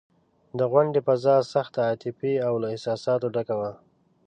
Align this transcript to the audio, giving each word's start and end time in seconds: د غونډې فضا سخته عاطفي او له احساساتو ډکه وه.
د 0.57 0.59
غونډې 0.71 0.99
فضا 1.07 1.35
سخته 1.53 1.79
عاطفي 1.87 2.33
او 2.47 2.53
له 2.61 2.67
احساساتو 2.73 3.27
ډکه 3.35 3.55
وه. 3.59 3.71